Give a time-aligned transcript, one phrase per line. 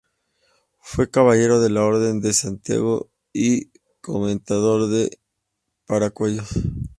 [0.79, 5.19] Fue caballero de la Orden de Santiago y comendador de
[5.85, 6.49] Paracuellos.